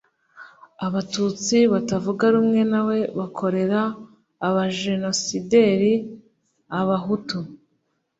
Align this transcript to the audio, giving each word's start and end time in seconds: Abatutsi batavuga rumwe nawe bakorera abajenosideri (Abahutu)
Abatutsi 0.85 1.57
batavuga 1.73 2.25
rumwe 2.33 2.61
nawe 2.71 2.97
bakorera 3.19 3.79
abajenosideri 4.47 5.93
(Abahutu) 6.79 7.37